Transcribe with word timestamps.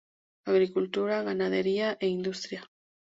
Agricultura, 0.51 1.19
ganadería 1.29 1.87
e 2.03 2.07
industria. 2.17 2.61